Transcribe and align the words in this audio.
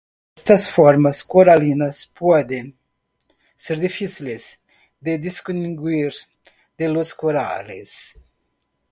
Estas 0.35 0.67
formas 0.67 1.23
coralinas 1.23 2.07
pueden 2.07 2.65
ser 3.55 3.77
difíciles 3.79 4.59
de 4.99 5.19
distinguir 5.19 6.15
de 6.75 6.89
los 6.89 7.13
corales. 7.13 8.15